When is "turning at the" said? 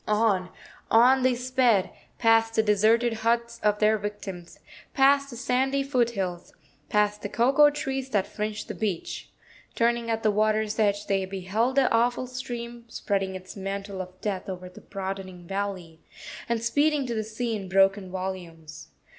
9.75-10.31